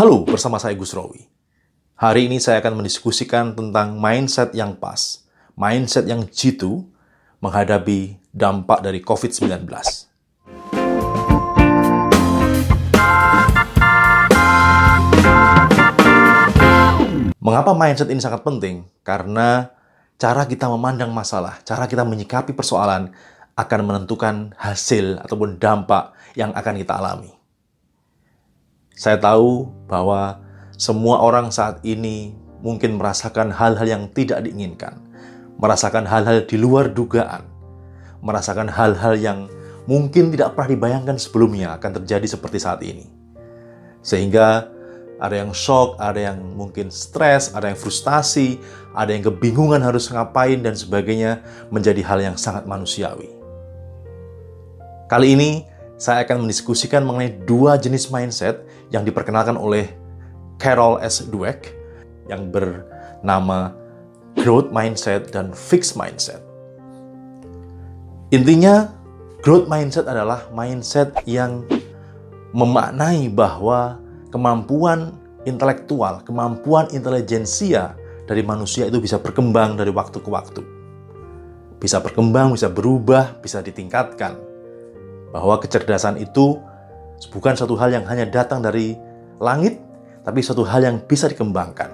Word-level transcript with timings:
Halo, 0.00 0.24
bersama 0.24 0.56
saya 0.56 0.72
Gus 0.80 0.96
Rowi. 0.96 1.28
Hari 2.00 2.24
ini 2.24 2.40
saya 2.40 2.64
akan 2.64 2.80
mendiskusikan 2.80 3.52
tentang 3.52 4.00
mindset 4.00 4.56
yang 4.56 4.72
pas, 4.72 5.28
mindset 5.52 6.08
yang 6.08 6.24
jitu 6.24 6.88
menghadapi 7.44 8.16
dampak 8.32 8.80
dari 8.80 9.04
COVID-19. 9.04 9.68
Mengapa 17.44 17.76
mindset 17.76 18.08
ini 18.08 18.24
sangat 18.24 18.40
penting? 18.40 18.88
Karena 19.04 19.68
cara 20.16 20.48
kita 20.48 20.72
memandang 20.72 21.12
masalah, 21.12 21.60
cara 21.60 21.84
kita 21.84 22.08
menyikapi 22.08 22.56
persoalan 22.56 23.12
akan 23.52 23.80
menentukan 23.84 24.56
hasil 24.56 25.20
ataupun 25.20 25.60
dampak 25.60 26.16
yang 26.32 26.56
akan 26.56 26.80
kita 26.80 26.96
alami. 26.96 27.39
Saya 29.00 29.16
tahu 29.16 29.64
bahwa 29.88 30.44
semua 30.76 31.24
orang 31.24 31.48
saat 31.48 31.80
ini 31.88 32.36
mungkin 32.60 33.00
merasakan 33.00 33.48
hal-hal 33.48 33.88
yang 33.88 34.04
tidak 34.12 34.44
diinginkan, 34.44 35.00
merasakan 35.56 36.04
hal-hal 36.04 36.44
di 36.44 36.60
luar 36.60 36.92
dugaan, 36.92 37.48
merasakan 38.20 38.68
hal-hal 38.68 39.16
yang 39.16 39.48
mungkin 39.88 40.28
tidak 40.28 40.52
pernah 40.52 40.76
dibayangkan 40.76 41.16
sebelumnya 41.16 41.80
akan 41.80 42.04
terjadi 42.04 42.28
seperti 42.28 42.60
saat 42.60 42.84
ini. 42.84 43.08
Sehingga 44.04 44.68
ada 45.16 45.32
yang 45.32 45.56
shock, 45.56 45.96
ada 45.96 46.20
yang 46.20 46.36
mungkin 46.52 46.92
stres, 46.92 47.56
ada 47.56 47.72
yang 47.72 47.80
frustasi, 47.80 48.60
ada 48.92 49.16
yang 49.16 49.24
kebingungan 49.24 49.80
harus 49.80 50.12
ngapain 50.12 50.60
dan 50.60 50.76
sebagainya 50.76 51.40
menjadi 51.72 52.04
hal 52.04 52.20
yang 52.20 52.36
sangat 52.36 52.68
manusiawi. 52.68 53.32
Kali 55.08 55.40
ini 55.40 55.50
saya 56.00 56.24
akan 56.24 56.48
mendiskusikan 56.48 57.04
mengenai 57.04 57.44
dua 57.44 57.76
jenis 57.76 58.08
mindset 58.08 58.64
yang 58.90 59.06
diperkenalkan 59.06 59.54
oleh 59.54 59.90
Carol 60.60 61.00
S. 61.00 61.24
Dweck 61.26 61.72
yang 62.28 62.52
bernama 62.52 63.74
growth 64.38 64.70
mindset 64.70 65.30
dan 65.34 65.50
fixed 65.50 65.98
mindset. 65.98 66.42
Intinya, 68.30 68.86
growth 69.42 69.66
mindset 69.66 70.06
adalah 70.06 70.46
mindset 70.54 71.10
yang 71.26 71.66
memaknai 72.54 73.26
bahwa 73.30 73.98
kemampuan 74.30 75.18
intelektual, 75.48 76.22
kemampuan 76.22 76.86
intelijensia 76.94 77.98
dari 78.30 78.46
manusia 78.46 78.86
itu 78.86 79.02
bisa 79.02 79.18
berkembang 79.18 79.74
dari 79.74 79.90
waktu 79.90 80.22
ke 80.22 80.30
waktu. 80.30 80.62
Bisa 81.82 81.98
berkembang, 81.98 82.54
bisa 82.54 82.70
berubah, 82.70 83.40
bisa 83.42 83.64
ditingkatkan 83.64 84.36
bahwa 85.34 85.58
kecerdasan 85.58 86.20
itu 86.20 86.58
bukan 87.28 87.52
suatu 87.52 87.76
hal 87.76 87.92
yang 87.92 88.08
hanya 88.08 88.24
datang 88.24 88.64
dari 88.64 88.96
langit, 89.36 89.76
tapi 90.24 90.40
suatu 90.40 90.64
hal 90.64 90.80
yang 90.80 90.96
bisa 91.04 91.28
dikembangkan. 91.28 91.92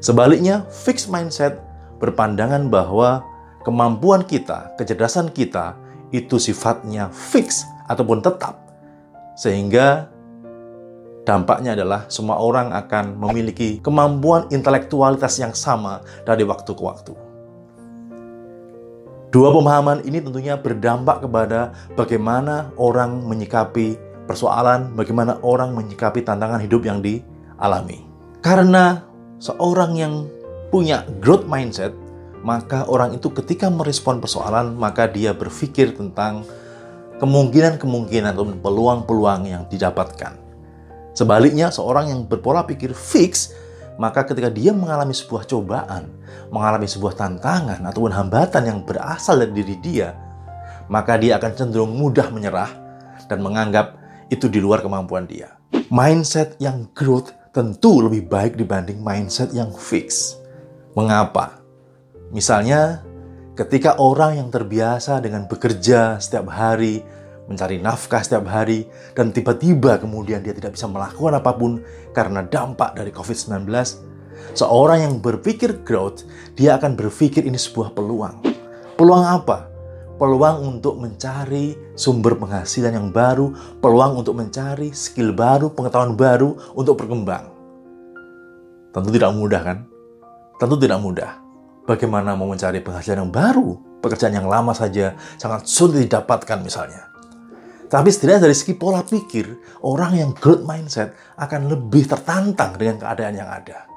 Sebaliknya, 0.00 0.64
fixed 0.70 1.10
mindset 1.10 1.58
berpandangan 1.98 2.70
bahwa 2.70 3.26
kemampuan 3.66 4.22
kita, 4.24 4.72
kecerdasan 4.78 5.34
kita 5.34 5.74
itu 6.14 6.40
sifatnya 6.40 7.12
fix 7.12 7.66
ataupun 7.90 8.22
tetap. 8.24 8.56
Sehingga 9.36 10.08
dampaknya 11.28 11.76
adalah 11.76 12.08
semua 12.08 12.40
orang 12.40 12.72
akan 12.72 13.20
memiliki 13.20 13.82
kemampuan 13.84 14.48
intelektualitas 14.48 15.36
yang 15.36 15.52
sama 15.52 16.00
dari 16.24 16.46
waktu 16.46 16.72
ke 16.72 16.82
waktu. 16.82 17.27
Dua 19.28 19.52
pemahaman 19.52 20.08
ini 20.08 20.24
tentunya 20.24 20.56
berdampak 20.56 21.20
kepada 21.20 21.76
bagaimana 21.92 22.72
orang 22.80 23.28
menyikapi 23.28 24.00
persoalan, 24.24 24.96
bagaimana 24.96 25.36
orang 25.44 25.76
menyikapi 25.76 26.24
tantangan 26.24 26.64
hidup 26.64 26.80
yang 26.88 27.04
dialami. 27.04 28.08
Karena 28.40 29.04
seorang 29.36 29.92
yang 30.00 30.14
punya 30.72 31.04
growth 31.20 31.44
mindset, 31.44 31.92
maka 32.40 32.88
orang 32.88 33.20
itu 33.20 33.28
ketika 33.36 33.68
merespon 33.68 34.16
persoalan, 34.16 34.72
maka 34.80 35.04
dia 35.04 35.36
berpikir 35.36 35.92
tentang 35.92 36.48
kemungkinan-kemungkinan 37.20 38.32
atau 38.32 38.48
peluang-peluang 38.48 39.44
yang 39.44 39.62
didapatkan. 39.68 40.40
Sebaliknya, 41.12 41.68
seorang 41.68 42.14
yang 42.16 42.20
berpola 42.24 42.64
pikir 42.64 42.96
fix, 42.96 43.52
maka 43.98 44.22
ketika 44.22 44.46
dia 44.48 44.70
mengalami 44.70 45.10
sebuah 45.10 45.44
cobaan, 45.44 46.06
mengalami 46.54 46.86
sebuah 46.86 47.18
tantangan 47.18 47.82
ataupun 47.82 48.14
hambatan 48.14 48.62
yang 48.64 48.80
berasal 48.86 49.42
dari 49.42 49.52
diri 49.58 49.76
dia, 49.82 50.14
maka 50.86 51.18
dia 51.18 51.36
akan 51.36 51.52
cenderung 51.58 51.92
mudah 51.98 52.30
menyerah 52.30 52.70
dan 53.26 53.42
menganggap 53.42 53.98
itu 54.30 54.46
di 54.46 54.62
luar 54.62 54.80
kemampuan 54.80 55.26
dia. 55.26 55.58
Mindset 55.90 56.56
yang 56.62 56.88
growth 56.94 57.34
tentu 57.50 57.98
lebih 57.98 58.30
baik 58.30 58.54
dibanding 58.54 59.02
mindset 59.02 59.50
yang 59.50 59.74
fix. 59.74 60.38
Mengapa? 60.94 61.58
Misalnya, 62.30 63.02
ketika 63.58 63.98
orang 63.98 64.38
yang 64.38 64.48
terbiasa 64.48 65.18
dengan 65.18 65.50
bekerja 65.50 66.22
setiap 66.22 66.48
hari, 66.54 67.02
mencari 67.48 67.80
nafkah 67.80 68.20
setiap 68.20 68.44
hari, 68.46 68.84
dan 69.16 69.32
tiba-tiba 69.32 69.96
kemudian 69.96 70.44
dia 70.44 70.52
tidak 70.52 70.76
bisa 70.76 70.84
melakukan 70.86 71.40
apa 71.40 71.52
pun 71.56 71.80
karena 72.12 72.44
dampak 72.44 72.94
dari 72.94 73.08
COVID-19, 73.10 73.64
seorang 74.52 75.08
yang 75.08 75.14
berpikir 75.18 75.82
growth, 75.82 76.28
dia 76.54 76.76
akan 76.76 76.94
berpikir 76.94 77.48
ini 77.48 77.56
sebuah 77.56 77.96
peluang. 77.96 78.44
Peluang 78.94 79.24
apa? 79.24 79.66
Peluang 80.18 80.78
untuk 80.78 80.98
mencari 80.98 81.78
sumber 81.94 82.34
penghasilan 82.34 82.90
yang 82.90 83.08
baru, 83.14 83.54
peluang 83.78 84.20
untuk 84.20 84.34
mencari 84.34 84.90
skill 84.90 85.30
baru, 85.30 85.70
pengetahuan 85.72 86.18
baru 86.18 86.58
untuk 86.74 86.98
berkembang. 87.00 87.54
Tentu 88.90 89.08
tidak 89.14 89.30
mudah 89.30 89.62
kan? 89.62 89.78
Tentu 90.58 90.74
tidak 90.74 90.98
mudah. 90.98 91.38
Bagaimana 91.86 92.34
mau 92.34 92.50
mencari 92.50 92.82
penghasilan 92.82 93.24
yang 93.24 93.32
baru? 93.32 93.78
Pekerjaan 94.02 94.34
yang 94.34 94.50
lama 94.50 94.74
saja 94.74 95.14
sangat 95.38 95.64
sulit 95.70 96.04
didapatkan 96.04 96.58
misalnya. 96.60 97.07
Tapi 97.88 98.12
setidaknya 98.12 98.52
dari 98.52 98.56
segi 98.56 98.76
pola 98.76 99.00
pikir, 99.00 99.80
orang 99.80 100.12
yang 100.20 100.30
growth 100.36 100.64
mindset 100.68 101.16
akan 101.40 101.72
lebih 101.72 102.04
tertantang 102.04 102.76
dengan 102.76 103.00
keadaan 103.00 103.34
yang 103.34 103.48
ada. 103.48 103.88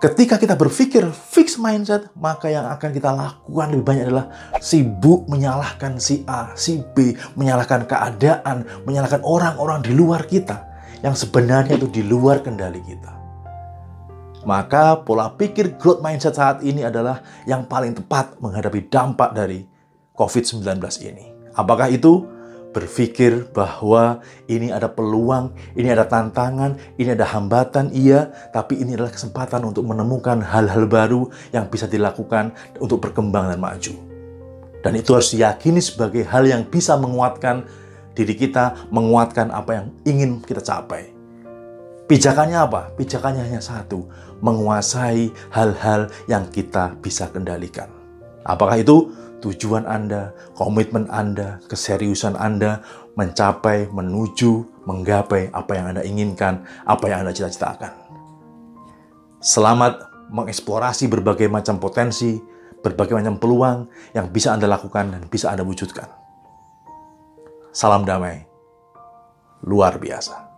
Ketika 0.00 0.40
kita 0.40 0.56
berpikir 0.56 1.04
fixed 1.12 1.60
mindset, 1.60 2.08
maka 2.16 2.48
yang 2.48 2.64
akan 2.66 2.90
kita 2.90 3.12
lakukan 3.12 3.68
lebih 3.68 3.84
banyak 3.84 4.04
adalah 4.08 4.26
sibuk 4.56 5.28
menyalahkan 5.28 6.00
si 6.00 6.24
A, 6.24 6.56
si 6.56 6.80
B, 6.80 7.12
menyalahkan 7.36 7.84
keadaan, 7.84 8.64
menyalahkan 8.88 9.20
orang-orang 9.20 9.84
di 9.84 9.92
luar 9.92 10.24
kita 10.24 10.66
yang 11.04 11.12
sebenarnya 11.12 11.76
itu 11.76 11.84
di 11.92 12.00
luar 12.00 12.40
kendali 12.40 12.80
kita. 12.80 13.12
Maka 14.48 15.04
pola 15.04 15.36
pikir 15.36 15.76
growth 15.76 16.00
mindset 16.00 16.32
saat 16.32 16.64
ini 16.64 16.80
adalah 16.80 17.20
yang 17.44 17.68
paling 17.68 17.92
tepat 17.92 18.40
menghadapi 18.40 18.88
dampak 18.88 19.36
dari 19.36 19.68
COVID-19 20.16 20.64
ini. 21.04 21.28
Apakah 21.52 21.92
itu 21.92 22.39
berpikir 22.70 23.50
bahwa 23.50 24.22
ini 24.46 24.70
ada 24.70 24.86
peluang, 24.86 25.50
ini 25.74 25.90
ada 25.90 26.06
tantangan, 26.06 26.78
ini 26.96 27.10
ada 27.12 27.26
hambatan, 27.26 27.90
iya, 27.90 28.30
tapi 28.54 28.78
ini 28.78 28.94
adalah 28.94 29.10
kesempatan 29.10 29.66
untuk 29.66 29.82
menemukan 29.86 30.38
hal-hal 30.38 30.86
baru 30.86 31.26
yang 31.50 31.66
bisa 31.66 31.90
dilakukan 31.90 32.54
untuk 32.78 33.02
berkembang 33.02 33.50
dan 33.50 33.58
maju. 33.58 33.94
Dan 34.80 34.96
itu 34.96 35.12
harus 35.12 35.34
diyakini 35.34 35.82
sebagai 35.82 36.24
hal 36.24 36.46
yang 36.48 36.64
bisa 36.64 36.96
menguatkan 36.96 37.66
diri 38.16 38.32
kita, 38.38 38.88
menguatkan 38.88 39.52
apa 39.52 39.70
yang 39.82 39.86
ingin 40.06 40.30
kita 40.40 40.62
capai. 40.64 41.12
Pijakannya 42.10 42.58
apa? 42.58 42.90
Pijakannya 42.98 43.46
hanya 43.46 43.62
satu, 43.62 44.02
menguasai 44.42 45.30
hal-hal 45.54 46.10
yang 46.26 46.48
kita 46.50 46.98
bisa 46.98 47.30
kendalikan. 47.30 47.86
Apakah 48.42 48.80
itu 48.82 49.14
tujuan 49.40 49.88
Anda, 49.88 50.36
komitmen 50.54 51.08
Anda, 51.08 51.58
keseriusan 51.66 52.36
Anda 52.36 52.84
mencapai, 53.16 53.88
menuju, 53.90 54.84
menggapai 54.84 55.50
apa 55.52 55.72
yang 55.76 55.86
Anda 55.92 56.02
inginkan, 56.04 56.64
apa 56.84 57.04
yang 57.08 57.24
Anda 57.24 57.32
cita-citakan. 57.32 57.92
Selamat 59.40 60.04
mengeksplorasi 60.30 61.08
berbagai 61.08 61.48
macam 61.48 61.80
potensi, 61.80 62.36
berbagai 62.84 63.16
macam 63.16 63.40
peluang 63.40 63.78
yang 64.12 64.28
bisa 64.28 64.52
Anda 64.52 64.68
lakukan 64.68 65.16
dan 65.16 65.22
bisa 65.26 65.52
Anda 65.52 65.64
wujudkan. 65.64 66.06
Salam 67.72 68.04
damai, 68.04 68.44
luar 69.64 69.96
biasa. 69.96 70.49